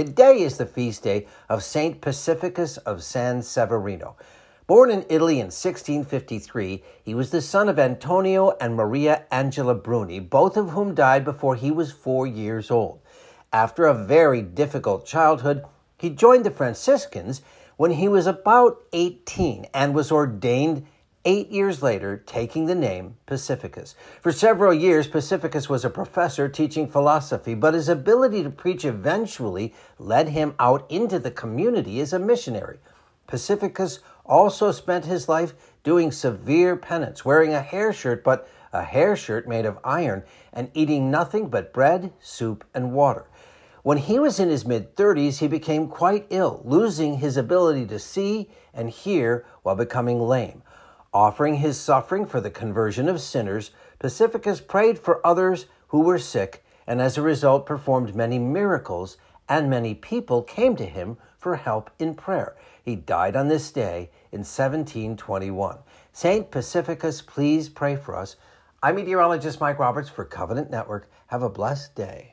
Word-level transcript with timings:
Today 0.00 0.40
is 0.40 0.56
the 0.56 0.64
feast 0.64 1.02
day 1.02 1.26
of 1.50 1.62
Saint 1.62 2.00
Pacificus 2.00 2.78
of 2.78 3.02
San 3.02 3.42
Severino. 3.42 4.16
Born 4.66 4.90
in 4.90 5.04
Italy 5.10 5.34
in 5.34 5.48
1653, 5.48 6.82
he 7.04 7.14
was 7.14 7.30
the 7.30 7.42
son 7.42 7.68
of 7.68 7.78
Antonio 7.78 8.56
and 8.62 8.74
Maria 8.74 9.26
Angela 9.30 9.74
Bruni, 9.74 10.18
both 10.18 10.56
of 10.56 10.70
whom 10.70 10.94
died 10.94 11.22
before 11.22 11.54
he 11.54 11.70
was 11.70 11.92
four 11.92 12.26
years 12.26 12.70
old. 12.70 13.00
After 13.52 13.84
a 13.84 13.92
very 13.92 14.40
difficult 14.40 15.04
childhood, 15.04 15.66
he 15.98 16.08
joined 16.08 16.46
the 16.46 16.50
Franciscans 16.50 17.42
when 17.76 17.90
he 17.90 18.08
was 18.08 18.26
about 18.26 18.82
18 18.94 19.66
and 19.74 19.94
was 19.94 20.10
ordained 20.10 20.86
eight 21.24 21.50
years 21.50 21.82
later, 21.82 22.16
taking 22.16 22.66
the 22.66 22.74
name 22.74 23.16
Pacificus. 23.26 23.94
For 24.22 24.32
several 24.32 24.72
years, 24.72 25.06
Pacificus 25.06 25.68
was 25.68 25.84
a 25.84 25.90
professor 25.90 26.48
teaching 26.48 26.88
philosophy, 26.88 27.54
but 27.54 27.74
his 27.74 27.88
ability 27.88 28.42
to 28.42 28.50
preach 28.50 28.84
eventually 28.84 29.74
led 29.98 30.30
him 30.30 30.54
out 30.58 30.86
into 30.90 31.18
the 31.18 31.30
community 31.30 32.00
as 32.00 32.12
a 32.12 32.18
missionary. 32.18 32.78
Pacificus 33.26 34.00
also 34.24 34.72
spent 34.72 35.04
his 35.04 35.28
life 35.28 35.52
doing 35.82 36.10
severe 36.10 36.76
penance, 36.76 37.24
wearing 37.24 37.52
a 37.52 37.62
hair 37.62 37.92
shirt, 37.92 38.24
but 38.24 38.48
a 38.72 38.82
hair 38.82 39.16
shirt 39.16 39.48
made 39.48 39.66
of 39.66 39.78
iron, 39.84 40.22
and 40.52 40.70
eating 40.74 41.10
nothing 41.10 41.48
but 41.48 41.72
bread, 41.72 42.12
soup, 42.20 42.64
and 42.74 42.92
water. 42.92 43.26
When 43.82 43.98
he 43.98 44.18
was 44.18 44.38
in 44.38 44.50
his 44.50 44.66
mid 44.66 44.94
30s, 44.94 45.38
he 45.38 45.48
became 45.48 45.88
quite 45.88 46.26
ill, 46.30 46.60
losing 46.64 47.18
his 47.18 47.36
ability 47.36 47.86
to 47.86 47.98
see 47.98 48.50
and 48.74 48.90
hear 48.90 49.46
while 49.62 49.74
becoming 49.74 50.20
lame. 50.20 50.62
Offering 51.12 51.56
his 51.56 51.80
suffering 51.80 52.24
for 52.24 52.40
the 52.40 52.50
conversion 52.50 53.08
of 53.08 53.20
sinners, 53.20 53.72
Pacificus 53.98 54.60
prayed 54.60 54.98
for 54.98 55.24
others 55.26 55.66
who 55.88 56.00
were 56.00 56.18
sick 56.18 56.64
and 56.86 57.00
as 57.00 57.18
a 57.18 57.22
result 57.22 57.66
performed 57.66 58.14
many 58.14 58.38
miracles, 58.38 59.16
and 59.48 59.68
many 59.68 59.94
people 59.94 60.42
came 60.42 60.76
to 60.76 60.86
him 60.86 61.16
for 61.38 61.56
help 61.56 61.90
in 61.98 62.14
prayer. 62.14 62.56
He 62.82 62.96
died 62.96 63.36
on 63.36 63.48
this 63.48 63.70
day 63.70 64.10
in 64.32 64.40
1721. 64.40 65.78
Saint 66.12 66.50
Pacificus, 66.50 67.22
please 67.24 67.68
pray 67.68 67.96
for 67.96 68.16
us. 68.16 68.36
I'm 68.82 68.96
meteorologist 68.96 69.60
Mike 69.60 69.78
Roberts 69.78 70.08
for 70.08 70.24
Covenant 70.24 70.70
Network. 70.70 71.10
Have 71.28 71.42
a 71.42 71.50
blessed 71.50 71.94
day. 71.94 72.32